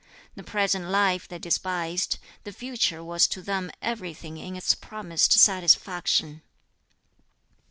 The 0.33 0.41
present 0.41 0.85
life 0.85 1.27
they 1.27 1.37
despised, 1.37 2.17
the 2.43 2.51
future 2.51 3.03
was 3.03 3.27
to 3.27 3.39
them 3.39 3.69
everything 3.83 4.37
in 4.39 4.55
its 4.55 4.73
promised 4.73 5.33
satisfaction. 5.33 6.41